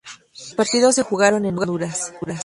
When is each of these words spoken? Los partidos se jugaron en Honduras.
Los 0.35 0.55
partidos 0.55 0.95
se 0.95 1.03
jugaron 1.03 1.45
en 1.45 1.59
Honduras. 1.59 2.11